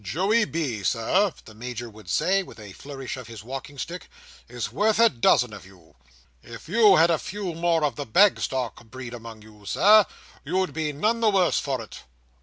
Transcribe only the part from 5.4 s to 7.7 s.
of you. If you had a few